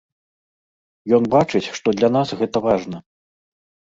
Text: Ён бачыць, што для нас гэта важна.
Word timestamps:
Ён 1.17 1.23
бачыць, 1.33 1.61
што 1.79 1.87
для 1.97 2.09
нас 2.15 2.29
гэта 2.39 2.57
важна. 2.65 2.97